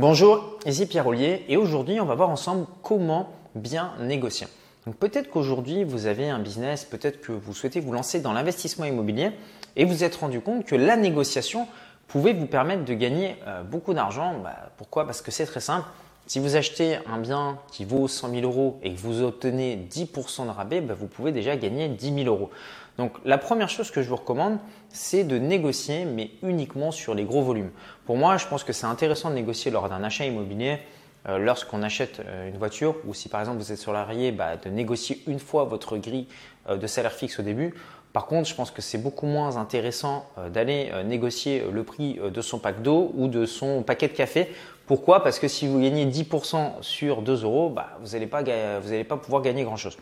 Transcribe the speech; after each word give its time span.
Bonjour, 0.00 0.60
ici 0.64 0.86
Pierre 0.86 1.08
Ollier 1.08 1.44
et 1.48 1.56
aujourd'hui 1.56 1.98
on 1.98 2.04
va 2.04 2.14
voir 2.14 2.30
ensemble 2.30 2.66
comment 2.84 3.30
bien 3.56 3.94
négocier. 3.98 4.46
Donc 4.86 4.94
peut-être 4.94 5.28
qu'aujourd'hui 5.28 5.82
vous 5.82 6.06
avez 6.06 6.28
un 6.30 6.38
business, 6.38 6.84
peut-être 6.84 7.20
que 7.20 7.32
vous 7.32 7.52
souhaitez 7.52 7.80
vous 7.80 7.90
lancer 7.90 8.20
dans 8.20 8.32
l'investissement 8.32 8.84
immobilier 8.84 9.32
et 9.74 9.84
vous 9.84 10.04
êtes 10.04 10.14
rendu 10.14 10.40
compte 10.40 10.64
que 10.64 10.76
la 10.76 10.96
négociation 10.96 11.66
pouvait 12.06 12.32
vous 12.32 12.46
permettre 12.46 12.84
de 12.84 12.94
gagner 12.94 13.38
euh, 13.48 13.64
beaucoup 13.64 13.92
d'argent. 13.92 14.38
Bah, 14.38 14.70
pourquoi? 14.76 15.04
Parce 15.04 15.20
que 15.20 15.32
c'est 15.32 15.46
très 15.46 15.58
simple. 15.58 15.88
Si 16.28 16.38
vous 16.38 16.54
achetez 16.54 16.98
un 17.12 17.18
bien 17.18 17.58
qui 17.72 17.84
vaut 17.84 18.06
100 18.06 18.30
000 18.30 18.42
euros 18.42 18.78
et 18.84 18.92
que 18.92 19.00
vous 19.00 19.22
obtenez 19.22 19.84
10% 19.90 20.44
de 20.44 20.50
rabais, 20.50 20.80
bah, 20.80 20.94
vous 20.96 21.08
pouvez 21.08 21.32
déjà 21.32 21.56
gagner 21.56 21.88
10 21.88 22.22
000 22.22 22.26
euros. 22.28 22.50
Donc 22.98 23.12
la 23.24 23.38
première 23.38 23.68
chose 23.68 23.90
que 23.90 24.02
je 24.02 24.08
vous 24.08 24.16
recommande, 24.16 24.58
c'est 24.90 25.24
de 25.24 25.38
négocier, 25.38 26.04
mais 26.04 26.32
uniquement 26.42 26.90
sur 26.90 27.14
les 27.14 27.24
gros 27.24 27.42
volumes. 27.42 27.70
Pour 28.04 28.16
moi, 28.16 28.36
je 28.36 28.46
pense 28.46 28.64
que 28.64 28.72
c'est 28.72 28.86
intéressant 28.86 29.30
de 29.30 29.34
négocier 29.36 29.70
lors 29.70 29.88
d'un 29.88 30.02
achat 30.02 30.26
immobilier. 30.26 30.80
Euh, 31.28 31.38
lorsqu'on 31.38 31.82
achète 31.82 32.20
euh, 32.20 32.48
une 32.48 32.56
voiture 32.58 32.94
ou 33.04 33.12
si 33.12 33.28
par 33.28 33.40
exemple 33.40 33.58
vous 33.58 33.72
êtes 33.72 33.78
salarié, 33.78 34.30
bah, 34.30 34.56
de 34.56 34.70
négocier 34.70 35.20
une 35.26 35.40
fois 35.40 35.64
votre 35.64 35.96
grille 35.96 36.28
euh, 36.68 36.76
de 36.76 36.86
salaire 36.86 37.12
fixe 37.12 37.40
au 37.40 37.42
début. 37.42 37.74
Par 38.12 38.26
contre, 38.26 38.48
je 38.48 38.54
pense 38.54 38.70
que 38.70 38.80
c'est 38.80 38.98
beaucoup 38.98 39.26
moins 39.26 39.58
intéressant 39.58 40.26
d'aller 40.52 40.90
négocier 41.04 41.62
le 41.70 41.84
prix 41.84 42.18
de 42.18 42.40
son 42.40 42.58
pack 42.58 42.80
d'eau 42.80 43.12
ou 43.14 43.28
de 43.28 43.44
son 43.44 43.82
paquet 43.82 44.08
de 44.08 44.14
café 44.14 44.48
pourquoi? 44.88 45.22
Parce 45.22 45.38
que 45.38 45.48
si 45.48 45.68
vous 45.68 45.78
gagnez 45.80 46.06
10% 46.06 46.80
sur 46.80 47.20
2 47.20 47.44
euros, 47.44 47.68
bah, 47.68 47.90
vous 48.00 48.12
n'allez 48.12 48.26
pas, 48.26 48.42
pas 48.42 49.16
pouvoir 49.18 49.42
gagner 49.42 49.62
grand-chose. 49.62 49.98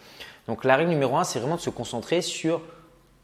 Donc 0.46 0.64
la 0.64 0.76
règle 0.76 0.90
numéro 0.90 1.16
1, 1.16 1.24
c'est 1.24 1.40
vraiment 1.40 1.56
de 1.56 1.60
se 1.60 1.70
concentrer 1.70 2.22
sur 2.22 2.60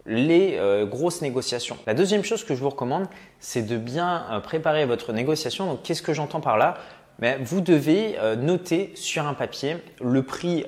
les 0.07 0.57
euh, 0.59 0.85
grosses 0.87 1.23
négociations. 1.23 1.77
La 1.87 1.95
deuxième 1.95 2.25
chose 2.25 2.45
que 2.45 2.55
je 2.55 2.61
vous 2.61 2.71
recommande, 2.71 3.07
c'est 3.39 3.63
de 3.63 3.77
bien 3.77 4.27
euh, 4.31 4.41
préparer 4.41 4.85
votre 4.85 5.13
négociation. 5.13 5.67
Donc 5.67 5.83
qu'est-ce 5.83 6.03
que 6.03 6.13
j'entends 6.13 6.41
par 6.41 6.57
là? 6.57 6.75
Mais 7.19 7.39
Vous 7.43 7.61
devez 7.61 8.19
euh, 8.19 8.37
noter 8.37 8.93
sur 8.95 9.27
un 9.27 9.35
papier 9.35 9.77
le 10.01 10.23
prix 10.23 10.65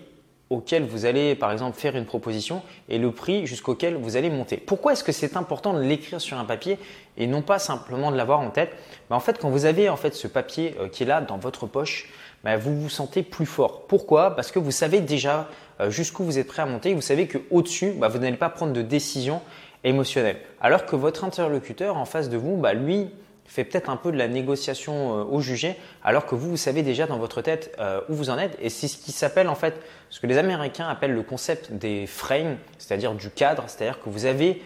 auquel 0.50 0.84
vous 0.84 1.05
allez 1.06 1.34
par 1.34 1.50
exemple 1.50 1.77
faire 1.77 1.97
une 1.97 2.05
proposition 2.05 2.62
et 2.89 2.98
le 2.98 3.11
prix 3.11 3.47
jusqu'auquel 3.47 3.97
vous 3.97 4.17
allez 4.17 4.31
monter. 4.31 4.59
Pourquoi 4.59 4.92
est-ce 4.92 5.03
que 5.03 5.11
c'est 5.11 5.37
important 5.37 5.72
de 5.72 5.81
l'écrire 5.81 6.20
sur 6.20 6.39
un 6.39 6.44
papier 6.44 6.78
et 7.16 7.27
non 7.27 7.42
pas 7.42 7.59
simplement 7.59 8.12
de 8.12 8.16
l'avoir 8.16 8.41
en 8.41 8.50
tête? 8.50 8.77
Ben, 9.11 9.16
En 9.16 9.20
fait, 9.20 9.39
quand 9.39 9.48
vous 9.48 9.64
avez 9.64 9.89
en 9.89 9.97
fait 9.97 10.14
ce 10.14 10.28
papier 10.28 10.77
qui 10.92 11.03
est 11.03 11.06
là 11.06 11.22
dans 11.22 11.39
votre 11.39 11.66
poche, 11.66 12.09
ben, 12.45 12.59
vous 12.59 12.78
vous 12.78 12.91
sentez 12.91 13.23
plus 13.23 13.47
fort. 13.47 13.87
Pourquoi? 13.87 14.37
Parce 14.37 14.53
que 14.53 14.59
vous 14.59 14.70
savez 14.70 15.00
déjà 15.00 15.48
euh, 15.81 15.91
jusqu'où 15.91 16.25
vous 16.25 16.39
êtes 16.39 16.47
prêt 16.47 16.62
à 16.62 16.67
monter. 16.67 16.92
Vous 16.95 17.00
savez 17.00 17.27
qu'au-dessus, 17.27 17.92
ben, 17.92 18.09
vous 18.09 18.19
n'allez 18.19 18.37
pas 18.37 18.50
prendre 18.50 18.75
de 18.75 18.83
décision 18.83 19.41
émotionnelle. 19.83 20.37
Alors 20.61 20.84
que 20.84 20.95
votre 20.95 21.25
interlocuteur 21.25 21.97
en 21.97 22.05
face 22.05 22.28
de 22.28 22.37
vous, 22.37 22.62
lui, 22.75 23.09
fait 23.47 23.65
peut-être 23.65 23.91
un 23.91 23.97
peu 23.97 24.12
de 24.12 24.17
la 24.17 24.28
négociation 24.28 25.20
euh, 25.20 25.25
au 25.25 25.41
jugé, 25.41 25.77
alors 26.03 26.27
que 26.27 26.34
vous, 26.34 26.50
vous 26.50 26.56
savez 26.56 26.83
déjà 26.83 27.06
dans 27.06 27.19
votre 27.19 27.41
tête 27.41 27.75
euh, 27.78 28.00
où 28.11 28.15
vous 28.15 28.28
en 28.28 28.39
êtes. 28.39 28.56
Et 28.61 28.69
c'est 28.69 28.89
ce 28.89 28.98
qui 28.98 29.12
s'appelle 29.12 29.48
en 29.48 29.55
fait, 29.55 29.81
ce 30.11 30.20
que 30.20 30.27
les 30.27 30.37
Américains 30.37 30.89
appellent 30.89 31.15
le 31.15 31.22
concept 31.22 31.72
des 31.72 32.06
frames, 32.06 32.59
c'est-à-dire 32.78 33.15
du 33.15 33.31
cadre, 33.31 33.65
c'est-à-dire 33.67 34.00
que 34.03 34.11
vous 34.11 34.27
avez 34.27 34.62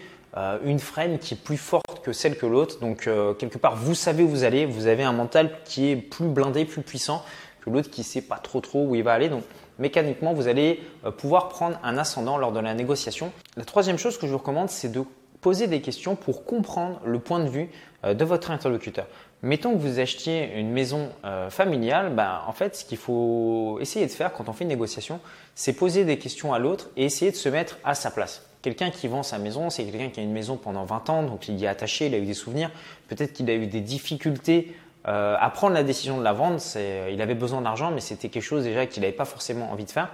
une 0.63 0.77
frame 0.77 1.17
qui 1.17 1.33
est 1.33 1.37
plus 1.37 1.57
forte 1.57 2.03
que 2.03 2.13
celle 2.13 2.37
que 2.37 2.45
l'autre. 2.45 2.79
Donc 2.79 3.09
quelque 3.39 3.57
part, 3.57 3.75
vous 3.75 3.95
savez 3.95 4.21
où 4.21 4.29
vous 4.29 4.43
allez, 4.43 4.67
vous 4.67 4.85
avez 4.85 5.03
un 5.03 5.11
mental 5.11 5.49
qui 5.65 5.89
est 5.89 5.95
plus 5.95 6.27
blindé, 6.27 6.65
plus 6.65 6.83
puissant 6.83 7.25
que 7.61 7.69
l'autre 7.69 7.89
qui 7.89 8.03
sait 8.03 8.21
pas 8.21 8.37
trop 8.37 8.61
trop 8.61 8.85
où 8.85 8.95
il 8.95 9.03
va 9.03 9.13
aller. 9.13 9.29
Donc 9.29 9.43
mécaniquement, 9.77 10.33
vous 10.33 10.47
allez 10.47 10.81
pouvoir 11.17 11.49
prendre 11.49 11.79
un 11.83 11.97
ascendant 11.97 12.37
lors 12.37 12.51
de 12.51 12.59
la 12.59 12.73
négociation. 12.73 13.31
La 13.57 13.65
troisième 13.65 13.97
chose 13.97 14.17
que 14.17 14.27
je 14.27 14.31
vous 14.31 14.37
recommande, 14.37 14.69
c'est 14.69 14.91
de 14.91 15.03
poser 15.41 15.67
des 15.67 15.81
questions 15.81 16.15
pour 16.15 16.45
comprendre 16.45 16.99
le 17.05 17.19
point 17.19 17.39
de 17.39 17.49
vue 17.49 17.69
euh, 18.03 18.13
de 18.13 18.25
votre 18.25 18.51
interlocuteur. 18.51 19.07
Mettons 19.41 19.73
que 19.73 19.79
vous 19.79 19.99
achetiez 19.99 20.51
une 20.55 20.71
maison 20.71 21.09
euh, 21.23 21.49
familiale, 21.49 22.13
bah, 22.13 22.43
en 22.47 22.51
fait, 22.51 22.75
ce 22.75 22.85
qu'il 22.85 22.97
faut 22.97 23.77
essayer 23.79 24.05
de 24.05 24.11
faire 24.11 24.33
quand 24.33 24.49
on 24.49 24.53
fait 24.53 24.65
une 24.65 24.69
négociation, 24.69 25.19
c'est 25.55 25.73
poser 25.73 26.03
des 26.03 26.19
questions 26.19 26.53
à 26.53 26.59
l'autre 26.59 26.89
et 26.97 27.05
essayer 27.05 27.31
de 27.31 27.37
se 27.37 27.47
mettre 27.47 27.77
à 27.83 27.95
sa 27.95 28.11
place. 28.11 28.45
Quelqu'un 28.61 28.89
qui 28.89 29.07
vend 29.07 29.23
sa 29.23 29.37
maison, 29.37 29.69
c'est 29.69 29.85
quelqu'un 29.85 30.09
qui 30.09 30.19
a 30.19 30.23
une 30.23 30.33
maison 30.33 30.57
pendant 30.57 30.83
20 30.83 31.09
ans, 31.09 31.23
donc 31.23 31.47
il 31.47 31.57
y 31.57 31.63
est 31.63 31.67
attaché, 31.67 32.07
il 32.07 32.15
a 32.15 32.17
eu 32.17 32.25
des 32.25 32.33
souvenirs, 32.33 32.71
peut-être 33.07 33.31
qu'il 33.31 33.49
a 33.49 33.53
eu 33.53 33.67
des 33.67 33.79
difficultés 33.79 34.75
euh, 35.07 35.35
à 35.39 35.49
prendre 35.49 35.73
la 35.73 35.83
décision 35.83 36.17
de 36.17 36.23
la 36.23 36.33
vendre, 36.33 36.59
il 36.75 37.21
avait 37.21 37.35
besoin 37.35 37.61
d'argent, 37.61 37.91
mais 37.91 38.01
c'était 38.01 38.29
quelque 38.29 38.43
chose 38.43 38.63
déjà 38.63 38.85
qu'il 38.85 39.01
n'avait 39.01 39.13
pas 39.13 39.25
forcément 39.25 39.71
envie 39.71 39.85
de 39.85 39.91
faire. 39.91 40.09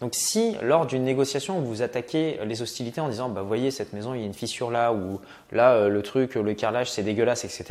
Donc 0.00 0.14
si 0.14 0.56
lors 0.60 0.86
d'une 0.86 1.04
négociation 1.04 1.60
vous 1.60 1.82
attaquez 1.82 2.40
les 2.44 2.62
hostilités 2.62 3.00
en 3.00 3.08
disant 3.08 3.28
bah 3.28 3.42
voyez 3.42 3.70
cette 3.70 3.92
maison 3.92 4.12
il 4.12 4.20
y 4.20 4.22
a 4.24 4.26
une 4.26 4.34
fissure 4.34 4.70
là 4.70 4.92
ou 4.92 5.20
là 5.52 5.74
euh, 5.74 5.88
le 5.88 6.02
truc 6.02 6.34
le 6.34 6.52
carrelage 6.54 6.90
c'est 6.90 7.04
dégueulasse 7.04 7.44
etc. 7.44 7.64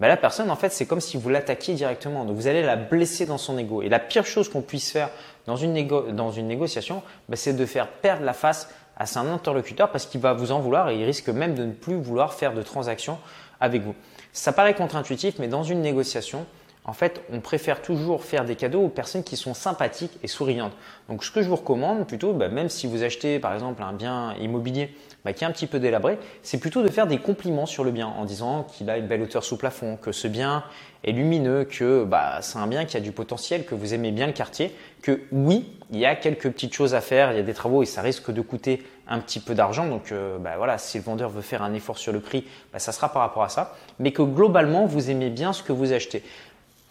Bah, 0.00 0.08
la 0.08 0.16
personne 0.16 0.50
en 0.50 0.56
fait 0.56 0.70
c'est 0.70 0.86
comme 0.86 1.00
si 1.00 1.16
vous 1.16 1.28
l'attaquiez 1.28 1.74
directement 1.74 2.24
donc 2.24 2.34
vous 2.34 2.48
allez 2.48 2.62
la 2.62 2.74
blesser 2.74 3.26
dans 3.26 3.38
son 3.38 3.56
ego 3.58 3.80
et 3.80 3.88
la 3.88 4.00
pire 4.00 4.26
chose 4.26 4.48
qu'on 4.48 4.60
puisse 4.60 4.90
faire 4.90 5.08
dans 5.46 5.54
une, 5.54 5.86
dans 6.16 6.32
une 6.32 6.48
négociation 6.48 7.02
bah, 7.28 7.36
c'est 7.36 7.52
de 7.52 7.64
faire 7.64 7.86
perdre 7.86 8.24
la 8.24 8.32
face 8.32 8.68
à 8.96 9.06
son 9.06 9.28
interlocuteur 9.28 9.90
parce 9.92 10.06
qu'il 10.06 10.20
va 10.20 10.32
vous 10.32 10.50
en 10.50 10.58
vouloir 10.58 10.90
et 10.90 10.98
il 10.98 11.04
risque 11.04 11.28
même 11.28 11.54
de 11.54 11.64
ne 11.64 11.72
plus 11.72 11.94
vouloir 11.94 12.34
faire 12.34 12.54
de 12.54 12.62
transactions 12.62 13.18
avec 13.60 13.82
vous. 13.82 13.94
Ça 14.32 14.52
paraît 14.52 14.74
contre-intuitif 14.74 15.38
mais 15.38 15.48
dans 15.48 15.62
une 15.62 15.82
négociation 15.82 16.46
en 16.84 16.92
fait, 16.92 17.22
on 17.32 17.38
préfère 17.40 17.80
toujours 17.80 18.24
faire 18.24 18.44
des 18.44 18.56
cadeaux 18.56 18.82
aux 18.82 18.88
personnes 18.88 19.22
qui 19.22 19.36
sont 19.36 19.54
sympathiques 19.54 20.18
et 20.24 20.26
souriantes. 20.26 20.72
Donc, 21.08 21.22
ce 21.22 21.30
que 21.30 21.40
je 21.40 21.48
vous 21.48 21.54
recommande 21.54 22.08
plutôt, 22.08 22.32
bah, 22.32 22.48
même 22.48 22.68
si 22.68 22.88
vous 22.88 23.04
achetez 23.04 23.38
par 23.38 23.54
exemple 23.54 23.82
un 23.84 23.92
bien 23.92 24.34
immobilier 24.40 24.92
bah, 25.24 25.32
qui 25.32 25.44
est 25.44 25.46
un 25.46 25.52
petit 25.52 25.68
peu 25.68 25.78
délabré, 25.78 26.18
c'est 26.42 26.58
plutôt 26.58 26.82
de 26.82 26.88
faire 26.88 27.06
des 27.06 27.18
compliments 27.18 27.66
sur 27.66 27.84
le 27.84 27.92
bien 27.92 28.08
en 28.08 28.24
disant 28.24 28.64
qu'il 28.64 28.90
a 28.90 28.98
une 28.98 29.06
belle 29.06 29.22
hauteur 29.22 29.44
sous 29.44 29.56
plafond, 29.56 29.96
que 29.96 30.10
ce 30.10 30.26
bien 30.26 30.64
est 31.04 31.12
lumineux, 31.12 31.64
que 31.64 32.02
bah, 32.02 32.38
c'est 32.40 32.58
un 32.58 32.66
bien 32.66 32.84
qui 32.84 32.96
a 32.96 33.00
du 33.00 33.12
potentiel, 33.12 33.64
que 33.64 33.76
vous 33.76 33.94
aimez 33.94 34.10
bien 34.10 34.26
le 34.26 34.32
quartier, 34.32 34.74
que 35.02 35.20
oui, 35.30 35.78
il 35.92 36.00
y 36.00 36.06
a 36.06 36.16
quelques 36.16 36.50
petites 36.50 36.74
choses 36.74 36.96
à 36.96 37.00
faire, 37.00 37.30
il 37.30 37.36
y 37.36 37.40
a 37.40 37.44
des 37.44 37.54
travaux 37.54 37.84
et 37.84 37.86
ça 37.86 38.02
risque 38.02 38.32
de 38.32 38.40
coûter 38.40 38.82
un 39.06 39.20
petit 39.20 39.40
peu 39.40 39.54
d'argent. 39.54 39.86
Donc 39.86 40.10
euh, 40.10 40.38
voilà, 40.56 40.78
si 40.78 40.98
le 40.98 41.04
vendeur 41.04 41.30
veut 41.30 41.42
faire 41.42 41.62
un 41.62 41.74
effort 41.74 41.98
sur 41.98 42.12
le 42.12 42.20
prix, 42.20 42.44
ça 42.76 42.90
sera 42.90 43.12
par 43.12 43.22
rapport 43.22 43.44
à 43.44 43.48
ça. 43.48 43.76
Mais 44.00 44.12
que 44.12 44.22
globalement, 44.22 44.86
vous 44.86 45.10
aimez 45.10 45.30
bien 45.30 45.52
ce 45.52 45.62
que 45.62 45.72
vous 45.72 45.92
achetez 45.92 46.24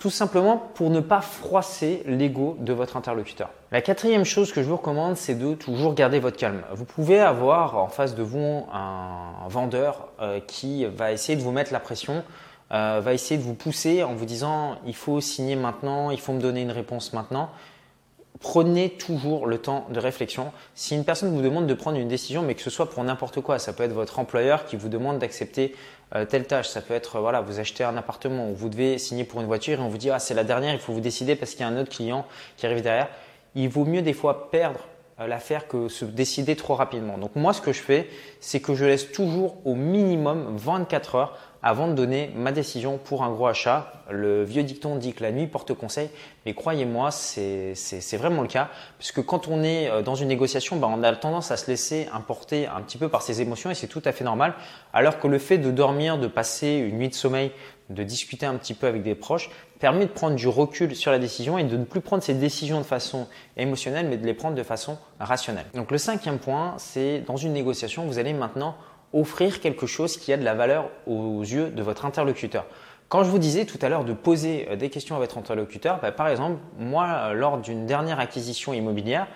tout 0.02 0.10
simplement 0.10 0.58
pour 0.58 0.90
ne 0.90 1.00
pas 1.00 1.22
froisser 1.22 2.02
l'ego 2.08 2.58
de 2.60 2.74
votre 2.74 2.98
interlocuteur. 2.98 3.52
La 3.72 3.82
quatrième 3.82 4.26
chose 4.26 4.52
que 4.52 4.64
je 4.64 4.68
vous 4.68 4.78
recommande, 4.78 5.16
c'est 5.16 5.36
de 5.36 5.54
toujours 5.54 5.94
garder 5.94 6.20
votre 6.20 6.38
calme. 6.38 6.64
Vous 6.74 6.86
pouvez 6.86 7.20
avoir 7.20 7.78
en 7.78 7.88
face 7.88 8.16
de 8.16 8.24
vous 8.24 8.66
un 8.74 9.48
vendeur 9.48 10.08
euh, 10.20 10.40
qui 10.40 10.86
va 10.86 11.12
essayer 11.12 11.38
de 11.38 11.44
vous 11.44 11.52
mettre 11.52 11.72
la 11.72 11.80
pression, 11.80 12.24
euh, 12.72 13.00
va 13.04 13.14
essayer 13.14 13.38
de 13.38 13.44
vous 13.44 13.54
pousser 13.54 14.02
en 14.02 14.16
vous 14.16 14.26
disant 14.26 14.78
il 14.88 14.96
faut 14.96 15.22
signer 15.22 15.56
maintenant, 15.56 16.10
il 16.10 16.20
faut 16.20 16.34
me 16.34 16.42
donner 16.42 16.64
une 16.64 16.72
réponse 16.72 17.14
maintenant. 17.14 17.52
Prenez 18.40 18.90
toujours 18.90 19.46
le 19.46 19.60
temps 19.60 19.86
de 19.92 20.00
réflexion. 20.00 20.52
Si 20.74 20.96
une 20.96 21.04
personne 21.04 21.34
vous 21.36 21.42
demande 21.42 21.68
de 21.68 21.74
prendre 21.74 21.98
une 21.98 22.08
décision, 22.08 22.42
mais 22.42 22.56
que 22.56 22.62
ce 22.62 22.70
soit 22.70 22.90
pour 22.90 23.04
n'importe 23.04 23.42
quoi, 23.42 23.60
ça 23.60 23.74
peut 23.74 23.84
être 23.84 23.94
votre 23.94 24.18
employeur 24.18 24.66
qui 24.66 24.76
vous 24.76 24.90
demande 24.90 25.20
d'accepter 25.20 25.76
euh, 26.16 26.26
telle 26.26 26.48
tâche, 26.48 26.68
ça 26.68 26.82
peut 26.82 26.94
être 26.94 27.20
voilà, 27.20 27.42
vous 27.42 27.60
achetez 27.60 27.84
un 27.84 27.96
appartement 27.98 28.50
ou 28.50 28.56
vous 28.56 28.70
devez 28.70 28.98
signer 28.98 29.26
pour 29.26 29.42
une 29.42 29.48
voiture 29.48 29.80
et 29.80 29.82
on 29.82 29.90
vous 29.90 29.98
dit 29.98 30.10
ah 30.10 30.20
c'est 30.20 30.34
la 30.34 30.44
dernière, 30.44 30.74
il 30.74 30.80
faut 30.80 30.92
vous 30.92 31.02
décider 31.02 31.36
parce 31.36 31.52
qu'il 31.52 31.62
y 31.62 31.64
a 31.64 31.68
un 31.68 31.78
autre 31.78 31.92
client 31.92 32.26
qui 32.58 32.66
arrive 32.66 32.82
derrière. 32.82 33.10
Il 33.54 33.70
vaut 33.70 33.86
mieux 33.86 34.02
des 34.02 34.14
fois 34.14 34.50
perdre 34.50 34.80
euh, 35.20 35.28
l'affaire 35.28 35.68
que 35.68 35.88
se 35.88 36.06
décider 36.06 36.56
trop 36.56 36.74
rapidement. 36.74 37.18
Donc 37.18 37.36
moi 37.36 37.54
ce 37.54 37.62
que 37.62 37.74
je 37.74 37.82
fais, 37.82 38.10
c'est 38.40 38.60
que 38.60 38.74
je 38.74 38.86
laisse 38.86 39.12
toujours 39.12 39.58
au 39.66 39.76
minimum 39.76 40.56
24 40.58 41.16
heures 41.16 41.38
avant 41.64 41.88
de 41.88 41.94
donner 41.94 42.32
ma 42.36 42.52
décision 42.52 42.98
pour 42.98 43.24
un 43.24 43.32
gros 43.32 43.48
achat. 43.48 43.94
Le 44.10 44.44
vieux 44.44 44.64
dicton 44.64 44.96
dit 44.96 45.14
que 45.14 45.24
la 45.24 45.32
nuit 45.32 45.48
porte 45.48 45.74
conseil, 45.74 46.10
mais 46.46 46.54
croyez-moi, 46.54 47.12
c'est 47.12 48.18
vraiment 48.18 48.42
le 48.42 48.48
cas, 48.48 48.70
puisque 48.98 49.24
quand 49.24 49.48
on 49.48 49.64
est 49.64 49.90
euh, 49.90 50.02
dans 50.02 50.16
une 50.16 50.28
négociation, 50.28 50.78
ben, 50.78 50.90
on 50.92 51.04
a 51.04 51.16
tendance 51.16 51.52
à 51.52 51.58
se 51.58 51.68
laisser 51.70 52.08
importer 52.14 52.68
un 52.68 52.82
petit 52.82 52.98
peu 52.98 53.10
par 53.10 53.22
ses 53.22 53.42
émotions 53.42 53.70
et 53.70 53.76
c'est 53.76 53.88
tout 53.88 54.02
à 54.06 54.12
fait 54.12 54.24
normal, 54.24 54.54
alors 54.94 55.20
que 55.20 55.28
le 55.28 55.38
fait 55.38 55.58
de 55.58 55.72
dormir, 55.72 56.18
de 56.18 56.28
passer 56.28 56.76
une 56.76 56.98
nuit 56.98 57.10
de 57.10 57.14
sommeil, 57.14 57.52
de 57.90 58.04
discuter 58.04 58.46
un 58.46 58.56
petit 58.56 58.74
peu 58.74 58.88
avec 58.88 59.04
des 59.04 59.16
proches, 59.16 59.50
permet 59.80 60.06
de 60.06 60.12
prendre 60.12 60.36
du 60.36 60.48
recul 60.48 60.96
sur 60.96 61.12
la 61.12 61.20
décision 61.20 61.58
et 61.58 61.64
de 61.64 61.76
ne 61.76 61.84
plus 61.84 62.02
prendre 62.02 62.24
ces 62.24 62.34
décisions 62.34 62.80
de 62.80 62.86
façon 62.86 63.28
émotionnelle, 63.58 64.08
mais 64.08 64.18
de 64.18 64.26
les 64.26 64.34
prendre 64.34 64.56
de 64.56 64.64
façon 64.64 64.98
rationnelle. 65.20 65.66
Donc 65.74 65.92
le 65.92 65.98
cinquième 65.98 66.38
point, 66.38 66.76
c'est 66.78 67.20
dans 67.22 67.38
une 67.38 67.54
négociation, 67.54 68.06
vous 68.06 68.20
allez 68.20 68.34
maintenant 68.34 68.76
offrir 69.14 69.60
quelque 69.60 69.86
chose 69.86 70.18
qui 70.18 70.32
a 70.34 70.38
de 70.38 70.44
la 70.44 70.54
valeur 70.54 70.90
aux 71.08 71.42
yeux 71.42 71.70
de 71.70 71.82
votre 71.82 72.06
interlocuteur. 72.06 72.66
Quand 73.10 73.26
je 73.26 73.30
vous 73.30 73.40
disais 73.40 73.66
tout 73.66 73.78
à 73.82 73.90
l'heure 73.90 74.06
de 74.06 74.14
poser 74.14 74.70
euh, 74.70 74.78
des 74.78 74.90
questions 74.90 75.18
à 75.18 75.20
votre 75.20 75.38
interlocuteur, 75.38 76.00
bah, 76.02 76.14
par 76.14 76.30
exemple, 76.30 76.60
moi, 76.80 77.08
euh, 77.08 77.34
lors 77.34 77.58
d'une 77.58 77.86
dernière 77.86 78.22
acquisition 78.22 78.74
immobilière, 78.74 79.28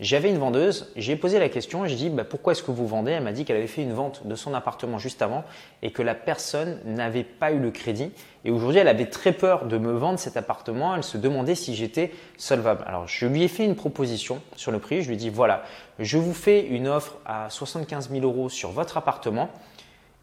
j'avais 0.00 0.28
une 0.28 0.38
vendeuse, 0.38 0.90
j'ai 0.96 1.14
posé 1.14 1.38
la 1.38 1.48
question, 1.48 1.86
j'ai 1.86 1.94
dit 1.94 2.10
bah, 2.10 2.24
pourquoi 2.24 2.52
est-ce 2.52 2.64
que 2.64 2.72
vous 2.72 2.86
vendez? 2.86 3.12
Elle 3.12 3.22
m'a 3.22 3.32
dit 3.32 3.44
qu'elle 3.44 3.56
avait 3.56 3.68
fait 3.68 3.82
une 3.82 3.92
vente 3.92 4.26
de 4.26 4.34
son 4.34 4.52
appartement 4.52 4.98
juste 4.98 5.22
avant 5.22 5.44
et 5.82 5.92
que 5.92 6.02
la 6.02 6.16
personne 6.16 6.80
n'avait 6.84 7.22
pas 7.22 7.52
eu 7.52 7.60
le 7.60 7.70
crédit. 7.70 8.10
Et 8.44 8.50
aujourd'hui, 8.50 8.80
elle 8.80 8.88
avait 8.88 9.06
très 9.06 9.32
peur 9.32 9.66
de 9.66 9.78
me 9.78 9.92
vendre 9.92 10.18
cet 10.18 10.36
appartement. 10.36 10.96
Elle 10.96 11.04
se 11.04 11.16
demandait 11.16 11.54
si 11.54 11.76
j'étais 11.76 12.12
solvable. 12.36 12.82
Alors, 12.88 13.06
je 13.06 13.26
lui 13.26 13.44
ai 13.44 13.48
fait 13.48 13.64
une 13.64 13.76
proposition 13.76 14.42
sur 14.56 14.72
le 14.72 14.80
prix. 14.80 15.02
Je 15.02 15.08
lui 15.08 15.14
ai 15.14 15.18
dit 15.18 15.30
voilà, 15.30 15.62
je 16.00 16.18
vous 16.18 16.34
fais 16.34 16.66
une 16.66 16.88
offre 16.88 17.16
à 17.24 17.48
75 17.48 18.10
000 18.10 18.24
euros 18.24 18.48
sur 18.48 18.72
votre 18.72 18.96
appartement 18.96 19.48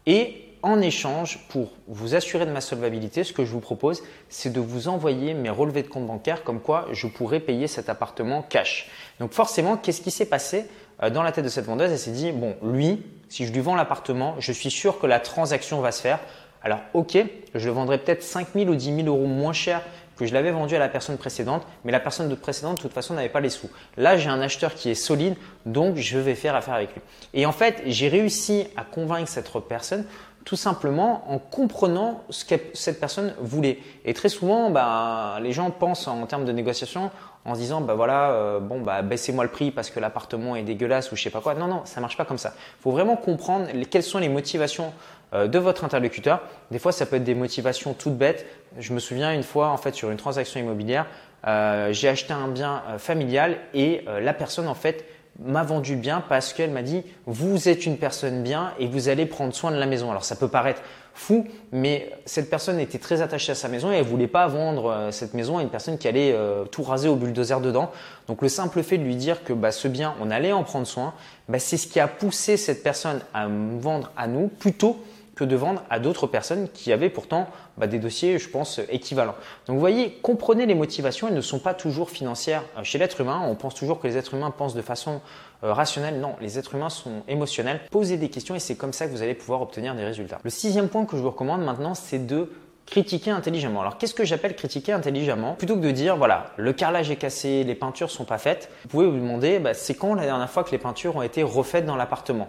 et 0.04 0.51
en 0.62 0.80
échange, 0.80 1.40
pour 1.48 1.70
vous 1.88 2.14
assurer 2.14 2.46
de 2.46 2.50
ma 2.50 2.60
solvabilité, 2.60 3.24
ce 3.24 3.32
que 3.32 3.44
je 3.44 3.50
vous 3.50 3.60
propose, 3.60 4.02
c'est 4.28 4.52
de 4.52 4.60
vous 4.60 4.88
envoyer 4.88 5.34
mes 5.34 5.50
relevés 5.50 5.82
de 5.82 5.88
compte 5.88 6.06
bancaire 6.06 6.44
comme 6.44 6.60
quoi 6.60 6.86
je 6.92 7.06
pourrais 7.06 7.40
payer 7.40 7.66
cet 7.66 7.88
appartement 7.88 8.42
cash. 8.42 8.88
Donc 9.20 9.32
forcément, 9.32 9.76
qu'est-ce 9.76 10.00
qui 10.00 10.10
s'est 10.10 10.26
passé 10.26 10.66
euh, 11.02 11.10
dans 11.10 11.22
la 11.22 11.32
tête 11.32 11.44
de 11.44 11.50
cette 11.50 11.66
vendeuse? 11.66 11.90
Elle 11.90 11.98
s'est 11.98 12.12
dit, 12.12 12.32
bon, 12.32 12.56
lui, 12.62 13.02
si 13.28 13.46
je 13.46 13.52
lui 13.52 13.60
vends 13.60 13.74
l'appartement, 13.74 14.36
je 14.38 14.52
suis 14.52 14.70
sûr 14.70 14.98
que 14.98 15.06
la 15.06 15.20
transaction 15.20 15.80
va 15.80 15.90
se 15.90 16.00
faire. 16.00 16.20
Alors 16.62 16.80
ok, 16.94 17.18
je 17.54 17.66
le 17.66 17.74
vendrai 17.74 17.98
peut-être 17.98 18.22
5 18.22 18.48
000 18.54 18.70
ou 18.70 18.74
10 18.76 18.96
000 19.02 19.08
euros 19.08 19.26
moins 19.26 19.52
cher 19.52 19.82
que 20.16 20.26
je 20.26 20.34
l'avais 20.34 20.50
vendu 20.50 20.76
à 20.76 20.78
la 20.78 20.88
personne 20.88 21.16
précédente, 21.16 21.66
mais 21.84 21.92
la 21.92 22.00
personne 22.00 22.34
précédente, 22.36 22.76
de 22.76 22.82
toute 22.82 22.92
façon, 22.92 23.14
n'avait 23.14 23.28
pas 23.28 23.40
les 23.40 23.50
sous. 23.50 23.70
Là, 23.96 24.16
j'ai 24.16 24.28
un 24.28 24.40
acheteur 24.40 24.74
qui 24.74 24.90
est 24.90 24.94
solide, 24.94 25.34
donc 25.66 25.96
je 25.96 26.18
vais 26.18 26.34
faire 26.34 26.54
affaire 26.54 26.74
avec 26.74 26.94
lui. 26.94 27.00
Et 27.34 27.46
en 27.46 27.52
fait, 27.52 27.82
j'ai 27.86 28.08
réussi 28.08 28.66
à 28.76 28.84
convaincre 28.84 29.28
cette 29.28 29.50
personne 29.68 30.04
tout 30.44 30.56
simplement 30.56 31.24
en 31.32 31.38
comprenant 31.38 32.22
ce 32.30 32.44
que 32.44 32.54
cette 32.74 33.00
personne 33.00 33.34
voulait. 33.40 33.78
Et 34.04 34.14
très 34.14 34.28
souvent, 34.28 34.70
bah, 34.70 35.38
les 35.40 35.52
gens 35.52 35.70
pensent 35.70 36.08
en 36.08 36.26
termes 36.26 36.44
de 36.44 36.52
négociation 36.52 37.10
en 37.44 37.54
se 37.54 37.60
disant 37.60 37.80
bah 37.80 37.94
voilà 37.94 38.30
euh, 38.30 38.60
bon 38.60 38.80
bah 38.80 39.02
baissez-moi 39.02 39.44
le 39.44 39.50
prix 39.50 39.70
parce 39.70 39.90
que 39.90 39.98
l'appartement 39.98 40.54
est 40.54 40.62
dégueulasse 40.62 41.10
ou 41.10 41.16
je 41.16 41.22
sais 41.22 41.30
pas 41.30 41.40
quoi. 41.40 41.54
Non 41.54 41.66
non, 41.66 41.82
ça 41.84 42.00
marche 42.00 42.16
pas 42.16 42.24
comme 42.24 42.38
ça. 42.38 42.54
Il 42.78 42.82
faut 42.82 42.92
vraiment 42.92 43.16
comprendre 43.16 43.66
quelles 43.90 44.02
sont 44.02 44.18
les 44.18 44.28
motivations 44.28 44.92
euh, 45.34 45.48
de 45.48 45.58
votre 45.58 45.84
interlocuteur. 45.84 46.42
Des 46.70 46.78
fois, 46.78 46.92
ça 46.92 47.06
peut 47.06 47.16
être 47.16 47.24
des 47.24 47.34
motivations 47.34 47.94
toutes 47.94 48.16
bêtes. 48.16 48.46
Je 48.78 48.92
me 48.92 49.00
souviens 49.00 49.32
une 49.32 49.42
fois 49.42 49.68
en 49.68 49.76
fait 49.76 49.94
sur 49.94 50.10
une 50.10 50.16
transaction 50.16 50.60
immobilière, 50.60 51.06
euh, 51.46 51.92
j'ai 51.92 52.08
acheté 52.08 52.32
un 52.32 52.48
bien 52.48 52.82
familial 52.98 53.58
et 53.74 54.04
la 54.06 54.32
personne 54.32 54.68
en 54.68 54.74
fait 54.74 55.04
m'a 55.40 55.62
vendu 55.62 55.96
bien 55.96 56.22
parce 56.28 56.52
qu'elle 56.52 56.70
m'a 56.70 56.82
dit 56.82 57.02
vous 57.26 57.68
êtes 57.68 57.86
une 57.86 57.96
personne 57.96 58.42
bien 58.42 58.72
et 58.78 58.86
vous 58.86 59.08
allez 59.08 59.26
prendre 59.26 59.54
soin 59.54 59.70
de 59.70 59.76
la 59.76 59.86
maison. 59.86 60.10
Alors 60.10 60.24
ça 60.24 60.36
peut 60.36 60.48
paraître 60.48 60.82
fou, 61.14 61.46
mais 61.72 62.10
cette 62.24 62.48
personne 62.48 62.78
était 62.78 62.98
très 62.98 63.22
attachée 63.22 63.52
à 63.52 63.54
sa 63.54 63.68
maison 63.68 63.92
et 63.92 63.96
elle 63.96 64.04
voulait 64.04 64.26
pas 64.26 64.46
vendre 64.46 64.90
euh, 64.90 65.10
cette 65.10 65.34
maison 65.34 65.58
à 65.58 65.62
une 65.62 65.68
personne 65.68 65.98
qui 65.98 66.08
allait 66.08 66.32
euh, 66.32 66.64
tout 66.64 66.82
raser 66.82 67.08
au 67.08 67.16
bulldozer 67.16 67.60
dedans. 67.60 67.90
Donc 68.28 68.42
le 68.42 68.48
simple 68.48 68.82
fait 68.82 68.98
de 68.98 69.04
lui 69.04 69.16
dire 69.16 69.44
que 69.44 69.52
bah, 69.52 69.72
ce 69.72 69.88
bien, 69.88 70.14
on 70.20 70.30
allait 70.30 70.52
en 70.52 70.64
prendre 70.64 70.86
soin, 70.86 71.14
bah, 71.48 71.58
c'est 71.58 71.76
ce 71.76 71.86
qui 71.86 72.00
a 72.00 72.08
poussé 72.08 72.56
cette 72.56 72.82
personne 72.82 73.20
à 73.34 73.46
vendre 73.46 74.10
à 74.16 74.26
nous 74.26 74.48
plutôt 74.48 74.98
de 75.44 75.56
vendre 75.56 75.82
à 75.90 75.98
d'autres 75.98 76.26
personnes 76.26 76.68
qui 76.68 76.92
avaient 76.92 77.10
pourtant 77.10 77.48
bah, 77.76 77.86
des 77.86 77.98
dossiers, 77.98 78.38
je 78.38 78.48
pense, 78.48 78.80
équivalents. 78.90 79.34
Donc 79.66 79.74
vous 79.74 79.80
voyez, 79.80 80.18
comprenez 80.22 80.66
les 80.66 80.74
motivations, 80.74 81.28
elles 81.28 81.34
ne 81.34 81.40
sont 81.40 81.58
pas 81.58 81.74
toujours 81.74 82.10
financières 82.10 82.64
euh, 82.76 82.84
chez 82.84 82.98
l'être 82.98 83.20
humain. 83.20 83.42
On 83.46 83.54
pense 83.54 83.74
toujours 83.74 84.00
que 84.00 84.06
les 84.06 84.16
êtres 84.16 84.34
humains 84.34 84.50
pensent 84.50 84.74
de 84.74 84.82
façon 84.82 85.20
euh, 85.64 85.72
rationnelle. 85.72 86.20
Non, 86.20 86.34
les 86.40 86.58
êtres 86.58 86.74
humains 86.74 86.90
sont 86.90 87.22
émotionnels. 87.28 87.80
Posez 87.90 88.16
des 88.16 88.28
questions 88.28 88.54
et 88.54 88.60
c'est 88.60 88.76
comme 88.76 88.92
ça 88.92 89.06
que 89.06 89.12
vous 89.12 89.22
allez 89.22 89.34
pouvoir 89.34 89.62
obtenir 89.62 89.94
des 89.94 90.04
résultats. 90.04 90.38
Le 90.42 90.50
sixième 90.50 90.88
point 90.88 91.04
que 91.04 91.16
je 91.16 91.22
vous 91.22 91.30
recommande 91.30 91.62
maintenant, 91.62 91.94
c'est 91.94 92.26
de 92.26 92.50
critiquer 92.86 93.30
intelligemment. 93.30 93.80
Alors 93.80 93.98
qu'est-ce 93.98 94.14
que 94.14 94.24
j'appelle 94.24 94.54
critiquer 94.56 94.92
intelligemment? 94.92 95.54
Plutôt 95.54 95.76
que 95.76 95.80
de 95.80 95.90
dire 95.90 96.16
voilà, 96.16 96.46
le 96.56 96.72
carrelage 96.72 97.10
est 97.10 97.16
cassé, 97.16 97.64
les 97.64 97.74
peintures 97.74 98.10
sont 98.10 98.24
pas 98.24 98.38
faites, 98.38 98.68
vous 98.82 98.88
pouvez 98.88 99.06
vous 99.06 99.16
demander 99.16 99.58
bah, 99.58 99.74
c'est 99.74 99.94
quand 99.94 100.14
la 100.14 100.24
dernière 100.24 100.50
fois 100.50 100.64
que 100.64 100.70
les 100.70 100.78
peintures 100.78 101.16
ont 101.16 101.22
été 101.22 101.42
refaites 101.42 101.86
dans 101.86 101.96
l'appartement? 101.96 102.48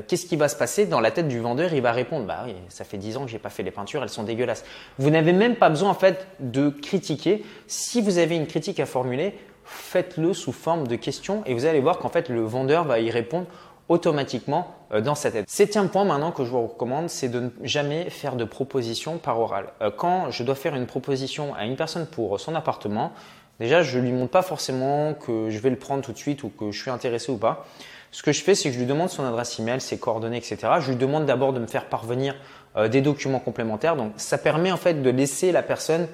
Qu'est-ce 0.00 0.26
qui 0.26 0.36
va 0.36 0.48
se 0.48 0.56
passer 0.56 0.86
dans 0.86 1.00
la 1.00 1.10
tête 1.10 1.28
du 1.28 1.40
vendeur? 1.40 1.74
Il 1.74 1.82
va 1.82 1.92
répondre 1.92 2.26
Bah 2.26 2.44
oui, 2.46 2.54
ça 2.68 2.84
fait 2.84 2.96
10 2.96 3.18
ans 3.18 3.24
que 3.24 3.30
j'ai 3.30 3.38
pas 3.38 3.50
fait 3.50 3.62
les 3.62 3.70
peintures, 3.70 4.02
elles 4.02 4.08
sont 4.08 4.22
dégueulasses. 4.22 4.64
Vous 4.98 5.10
n'avez 5.10 5.32
même 5.32 5.56
pas 5.56 5.68
besoin 5.68 5.90
en 5.90 5.94
fait 5.94 6.26
de 6.40 6.70
critiquer. 6.70 7.44
Si 7.66 8.00
vous 8.00 8.18
avez 8.18 8.36
une 8.36 8.46
critique 8.46 8.80
à 8.80 8.86
formuler, 8.86 9.38
faites-le 9.64 10.32
sous 10.32 10.52
forme 10.52 10.86
de 10.86 10.96
question 10.96 11.42
et 11.46 11.54
vous 11.54 11.66
allez 11.66 11.80
voir 11.80 11.98
qu'en 11.98 12.08
fait 12.08 12.28
le 12.28 12.42
vendeur 12.42 12.84
va 12.84 13.00
y 13.00 13.10
répondre 13.10 13.46
automatiquement 13.88 14.74
euh, 14.92 15.00
dans 15.00 15.14
sa 15.14 15.30
tête. 15.30 15.44
Septième 15.48 15.88
point 15.88 16.04
maintenant 16.04 16.32
que 16.32 16.44
je 16.44 16.50
vous 16.50 16.66
recommande, 16.66 17.10
c'est 17.10 17.28
de 17.28 17.40
ne 17.40 17.50
jamais 17.62 18.10
faire 18.10 18.36
de 18.36 18.44
proposition 18.44 19.18
par 19.18 19.38
oral. 19.38 19.72
Euh, 19.82 19.90
quand 19.90 20.30
je 20.30 20.42
dois 20.42 20.54
faire 20.54 20.74
une 20.74 20.86
proposition 20.86 21.54
à 21.54 21.66
une 21.66 21.76
personne 21.76 22.06
pour 22.06 22.40
son 22.40 22.54
appartement, 22.54 23.12
déjà 23.60 23.82
je 23.82 23.98
lui 23.98 24.12
montre 24.12 24.30
pas 24.30 24.42
forcément 24.42 25.14
que 25.14 25.50
je 25.50 25.58
vais 25.58 25.70
le 25.70 25.76
prendre 25.76 26.02
tout 26.02 26.12
de 26.12 26.18
suite 26.18 26.42
ou 26.42 26.48
que 26.48 26.70
je 26.70 26.80
suis 26.80 26.90
intéressé 26.90 27.30
ou 27.30 27.36
pas. 27.36 27.66
Ce 28.12 28.22
que 28.22 28.30
je 28.30 28.42
fais, 28.42 28.54
c'est 28.54 28.68
que 28.68 28.74
je 28.74 28.78
lui 28.78 28.86
demande 28.86 29.08
son 29.08 29.24
adresse 29.24 29.58
email, 29.58 29.80
ses 29.80 29.98
coordonnées, 29.98 30.36
etc. 30.36 30.58
Je 30.80 30.90
lui 30.90 30.96
demande 30.96 31.26
d'abord 31.26 31.52
de 31.52 31.58
me 31.58 31.66
faire 31.66 31.86
parvenir 31.86 32.36
euh, 32.76 32.88
des 32.88 33.00
documents 33.00 33.40
complémentaires. 33.40 33.96
Donc, 33.96 34.12
ça 34.18 34.38
permet 34.38 34.70
en 34.70 34.76
fait 34.76 35.02
de 35.02 35.10
laisser 35.10 35.50
la 35.50 35.62
personne, 35.62 36.06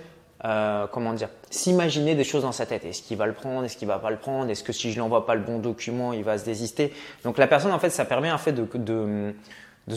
euh, 0.44 0.86
comment 0.92 1.12
dire, 1.12 1.28
s'imaginer 1.50 2.14
des 2.14 2.24
choses 2.24 2.42
dans 2.42 2.52
sa 2.52 2.66
tête. 2.66 2.84
Est-ce 2.84 3.02
qu'il 3.02 3.18
va 3.18 3.26
le 3.26 3.32
prendre? 3.34 3.64
Est-ce 3.64 3.76
qu'il 3.76 3.88
va 3.88 3.98
pas 3.98 4.10
le 4.10 4.16
prendre? 4.16 4.48
Est-ce 4.48 4.62
que 4.62 4.72
si 4.72 4.90
je 4.90 4.94
lui 4.94 5.00
envoie 5.00 5.26
pas 5.26 5.34
le 5.34 5.42
bon 5.42 5.58
document, 5.58 6.12
il 6.12 6.22
va 6.22 6.38
se 6.38 6.44
désister? 6.44 6.94
Donc, 7.24 7.36
la 7.36 7.48
personne, 7.48 7.72
en 7.72 7.80
fait, 7.80 7.90
ça 7.90 8.04
permet 8.04 8.30
en 8.30 8.38
fait 8.38 8.52
de, 8.52 8.66
de 8.74 9.34
de 9.34 9.34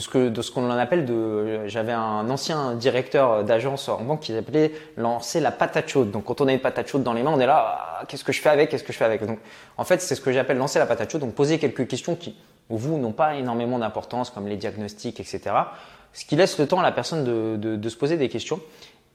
ce 0.00 0.08
que 0.08 0.28
de 0.28 0.42
ce 0.42 0.50
qu'on 0.50 0.70
en 0.70 0.76
appelle 0.76 1.04
de 1.04 1.66
j'avais 1.66 1.92
un 1.92 2.28
ancien 2.30 2.74
directeur 2.74 3.44
d'agence 3.44 3.88
en 3.88 4.02
banque 4.02 4.20
qui 4.20 4.32
s'appelait 4.32 4.72
lancer 4.96 5.40
la 5.40 5.50
patate 5.50 5.88
chaude. 5.88 6.10
Donc 6.10 6.24
quand 6.24 6.40
on 6.40 6.48
a 6.48 6.52
une 6.52 6.60
patate 6.60 6.88
chaude 6.88 7.02
dans 7.02 7.12
les 7.12 7.22
mains, 7.22 7.32
on 7.34 7.40
est 7.40 7.46
là 7.46 7.98
ah, 8.00 8.04
qu'est-ce 8.08 8.24
que 8.24 8.32
je 8.32 8.40
fais 8.40 8.48
avec 8.48 8.70
Qu'est-ce 8.70 8.84
que 8.84 8.92
je 8.92 8.98
fais 8.98 9.04
avec? 9.04 9.24
Donc 9.26 9.38
en 9.76 9.84
fait, 9.84 10.00
c'est 10.00 10.14
ce 10.14 10.20
que 10.20 10.32
j'appelle 10.32 10.56
lancer 10.56 10.78
la 10.78 10.86
patate 10.86 11.10
chaude. 11.10 11.20
Donc 11.20 11.34
poser 11.34 11.58
quelques 11.58 11.86
questions 11.86 12.16
qui 12.16 12.36
vous 12.68 12.98
n'ont 12.98 13.12
pas 13.12 13.34
énormément 13.34 13.78
d'importance 13.78 14.30
comme 14.30 14.46
les 14.46 14.56
diagnostics, 14.56 15.20
etc. 15.20 15.40
Ce 16.12 16.24
qui 16.24 16.36
laisse 16.36 16.58
le 16.58 16.66
temps 16.66 16.80
à 16.80 16.82
la 16.82 16.92
personne 16.92 17.24
de, 17.24 17.56
de, 17.56 17.76
de 17.76 17.88
se 17.88 17.96
poser 17.96 18.16
des 18.16 18.28
questions 18.28 18.60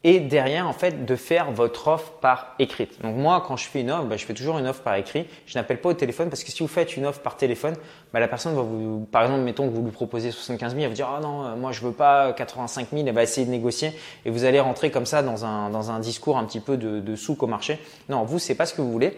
et 0.03 0.19
derrière 0.19 0.67
en 0.67 0.73
fait 0.73 1.05
de 1.05 1.15
faire 1.15 1.51
votre 1.51 1.87
offre 1.87 2.11
par 2.21 2.55
écrite. 2.59 3.01
Donc 3.01 3.15
moi 3.15 3.43
quand 3.45 3.57
je 3.57 3.67
fais 3.67 3.81
une 3.81 3.91
offre, 3.91 4.05
bah, 4.05 4.17
je 4.17 4.25
fais 4.25 4.33
toujours 4.33 4.57
une 4.59 4.67
offre 4.67 4.81
par 4.81 4.95
écrit. 4.95 5.25
Je 5.45 5.57
n'appelle 5.57 5.81
pas 5.81 5.89
au 5.89 5.93
téléphone 5.93 6.29
parce 6.29 6.43
que 6.43 6.51
si 6.51 6.59
vous 6.61 6.67
faites 6.67 6.95
une 6.97 7.05
offre 7.05 7.19
par 7.19 7.37
téléphone, 7.37 7.75
bah, 8.13 8.19
la 8.19 8.27
personne 8.27 8.55
va 8.55 8.61
vous, 8.61 9.07
par 9.11 9.23
exemple, 9.23 9.41
mettons 9.41 9.67
que 9.67 9.73
vous 9.73 9.83
lui 9.83 9.91
proposez 9.91 10.31
75 10.31 10.73
000, 10.73 10.81
elle 10.81 10.83
va 10.83 10.89
vous 10.89 10.95
dire 10.95 11.09
ah 11.09 11.19
non, 11.21 11.45
euh, 11.45 11.55
moi 11.55 11.71
je 11.71 11.81
veux 11.81 11.91
pas 11.91 12.33
85 12.33 12.87
000, 12.93 13.07
elle 13.07 13.13
va 13.13 13.23
essayer 13.23 13.45
de 13.45 13.51
négocier 13.51 13.91
et 14.25 14.29
vous 14.29 14.43
allez 14.45 14.59
rentrer 14.59 14.91
comme 14.91 15.05
ça 15.05 15.23
dans 15.23 15.45
un 15.45 15.69
dans 15.69 15.91
un 15.91 15.99
discours 15.99 16.37
un 16.37 16.45
petit 16.45 16.59
peu 16.59 16.77
de, 16.77 16.99
de 16.99 17.15
souk 17.15 17.41
au 17.43 17.47
marché. 17.47 17.79
Non, 18.09 18.23
vous 18.23 18.39
c'est 18.39 18.55
pas 18.55 18.65
ce 18.65 18.73
que 18.73 18.81
vous 18.81 18.91
voulez. 18.91 19.17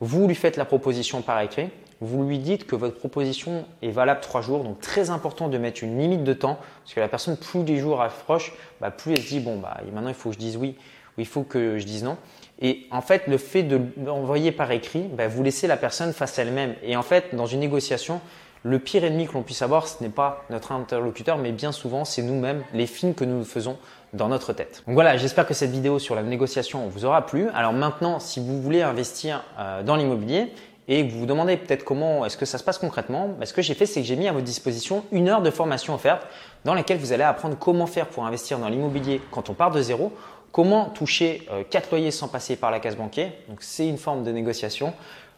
Vous 0.00 0.26
lui 0.26 0.34
faites 0.34 0.56
la 0.56 0.64
proposition 0.64 1.22
par 1.22 1.40
écrit 1.40 1.70
vous 2.00 2.24
lui 2.24 2.38
dites 2.38 2.66
que 2.66 2.76
votre 2.76 2.96
proposition 2.96 3.64
est 3.82 3.90
valable 3.90 4.20
trois 4.20 4.42
jours. 4.42 4.64
Donc 4.64 4.80
très 4.80 5.10
important 5.10 5.48
de 5.48 5.58
mettre 5.58 5.82
une 5.82 5.98
limite 5.98 6.24
de 6.24 6.32
temps 6.32 6.58
parce 6.82 6.94
que 6.94 7.00
la 7.00 7.08
personne, 7.08 7.36
plus 7.36 7.64
les 7.64 7.78
jours 7.78 8.00
approchent, 8.02 8.52
bah, 8.80 8.90
plus 8.90 9.12
elle 9.12 9.22
se 9.22 9.28
dit 9.28 9.40
bon 9.40 9.58
bah 9.58 9.80
maintenant 9.92 10.08
il 10.08 10.14
faut 10.14 10.30
que 10.30 10.34
je 10.34 10.40
dise 10.40 10.56
oui 10.56 10.76
ou 11.16 11.20
il 11.20 11.26
faut 11.26 11.42
que 11.42 11.78
je 11.78 11.84
dise 11.84 12.04
non. 12.04 12.16
Et 12.60 12.86
en 12.90 13.00
fait, 13.00 13.26
le 13.26 13.36
fait 13.36 13.62
de 13.62 13.80
l'envoyer 14.04 14.52
par 14.52 14.70
écrit, 14.70 15.02
bah, 15.02 15.28
vous 15.28 15.42
laissez 15.42 15.66
la 15.66 15.76
personne 15.76 16.12
face 16.12 16.38
à 16.38 16.42
elle-même. 16.42 16.74
Et 16.82 16.96
en 16.96 17.02
fait, 17.02 17.34
dans 17.34 17.46
une 17.46 17.60
négociation, 17.60 18.20
le 18.64 18.78
pire 18.78 19.04
ennemi 19.04 19.26
que 19.26 19.34
l'on 19.34 19.42
puisse 19.42 19.62
avoir, 19.62 19.86
ce 19.86 20.02
n'est 20.02 20.10
pas 20.10 20.44
notre 20.50 20.72
interlocuteur, 20.72 21.36
mais 21.36 21.52
bien 21.52 21.70
souvent, 21.70 22.04
c'est 22.04 22.22
nous-mêmes, 22.22 22.64
les 22.72 22.86
films 22.86 23.14
que 23.14 23.24
nous 23.24 23.44
faisons 23.44 23.76
dans 24.14 24.28
notre 24.28 24.52
tête. 24.52 24.82
Donc 24.86 24.94
voilà, 24.94 25.16
j'espère 25.18 25.46
que 25.46 25.54
cette 25.54 25.70
vidéo 25.70 25.98
sur 25.98 26.14
la 26.14 26.22
négociation 26.22 26.88
vous 26.88 27.04
aura 27.04 27.26
plu. 27.26 27.48
Alors 27.54 27.74
maintenant, 27.74 28.18
si 28.18 28.40
vous 28.40 28.60
voulez 28.62 28.80
investir 28.80 29.44
euh, 29.58 29.82
dans 29.82 29.96
l'immobilier, 29.96 30.52
et 30.88 31.02
vous 31.02 31.20
vous 31.20 31.26
demandez 31.26 31.56
peut-être 31.56 31.84
comment 31.84 32.24
est-ce 32.24 32.36
que 32.36 32.44
ça 32.44 32.58
se 32.58 32.64
passe 32.64 32.78
concrètement, 32.78 33.28
bah, 33.38 33.46
ce 33.46 33.52
que 33.52 33.62
j'ai 33.62 33.74
fait, 33.74 33.86
c'est 33.86 34.00
que 34.00 34.06
j'ai 34.06 34.16
mis 34.16 34.28
à 34.28 34.32
votre 34.32 34.44
disposition 34.44 35.04
une 35.12 35.28
heure 35.28 35.42
de 35.42 35.50
formation 35.50 35.94
offerte 35.94 36.26
dans 36.64 36.74
laquelle 36.74 36.98
vous 36.98 37.12
allez 37.12 37.22
apprendre 37.22 37.56
comment 37.58 37.86
faire 37.86 38.06
pour 38.06 38.26
investir 38.26 38.58
dans 38.58 38.68
l'immobilier 38.68 39.20
quand 39.30 39.48
on 39.50 39.54
part 39.54 39.70
de 39.70 39.80
zéro, 39.80 40.12
comment 40.52 40.86
toucher 40.86 41.48
4 41.70 41.84
euh, 41.84 41.90
loyers 41.90 42.10
sans 42.10 42.28
passer 42.28 42.56
par 42.56 42.70
la 42.70 42.80
case 42.80 42.96
banquier. 42.96 43.32
Donc 43.48 43.58
c'est 43.60 43.88
une 43.88 43.98
forme 43.98 44.24
de 44.24 44.30
négociation. 44.30 44.92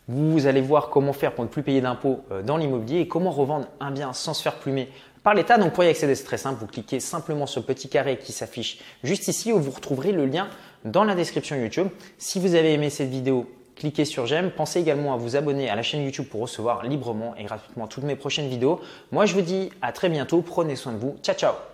Vous 0.08 0.46
allez 0.46 0.60
voir 0.60 0.88
comment 0.88 1.12
faire 1.12 1.34
pour 1.34 1.44
ne 1.44 1.48
plus 1.48 1.62
payer 1.62 1.80
d'impôts 1.80 2.20
euh, 2.30 2.42
dans 2.42 2.56
l'immobilier 2.56 3.00
et 3.00 3.08
comment 3.08 3.30
revendre 3.30 3.66
un 3.80 3.90
bien 3.90 4.12
sans 4.12 4.34
se 4.34 4.42
faire 4.42 4.56
plumer 4.56 4.88
par 5.22 5.34
l'État. 5.34 5.58
Donc 5.58 5.72
pour 5.72 5.82
y 5.82 5.88
accéder, 5.88 6.14
c'est 6.14 6.24
très 6.24 6.38
simple. 6.38 6.60
Vous 6.60 6.66
cliquez 6.66 7.00
simplement 7.00 7.46
sur 7.46 7.60
le 7.60 7.66
petit 7.66 7.88
carré 7.88 8.16
qui 8.18 8.32
s'affiche 8.32 8.78
juste 9.02 9.26
ici 9.26 9.52
où 9.52 9.58
vous 9.58 9.72
retrouverez 9.72 10.12
le 10.12 10.26
lien 10.26 10.48
dans 10.84 11.02
la 11.02 11.16
description 11.16 11.56
YouTube. 11.56 11.88
Si 12.18 12.38
vous 12.38 12.54
avez 12.54 12.74
aimé 12.74 12.90
cette 12.90 13.10
vidéo, 13.10 13.50
cliquez 13.74 14.04
sur 14.04 14.26
j'aime. 14.26 14.52
Pensez 14.52 14.80
également 14.80 15.12
à 15.12 15.16
vous 15.16 15.34
abonner 15.34 15.68
à 15.68 15.74
la 15.74 15.82
chaîne 15.82 16.04
YouTube 16.04 16.26
pour 16.30 16.40
recevoir 16.42 16.84
librement 16.84 17.34
et 17.36 17.42
gratuitement 17.42 17.88
toutes 17.88 18.04
mes 18.04 18.16
prochaines 18.16 18.48
vidéos. 18.48 18.80
Moi, 19.10 19.26
je 19.26 19.34
vous 19.34 19.42
dis 19.42 19.70
à 19.82 19.90
très 19.90 20.08
bientôt. 20.08 20.40
Prenez 20.42 20.76
soin 20.76 20.92
de 20.92 20.98
vous. 20.98 21.16
Ciao, 21.22 21.34
ciao 21.34 21.66